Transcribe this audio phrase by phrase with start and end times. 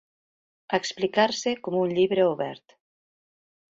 [0.77, 2.77] Explicar-se com un llibre obert.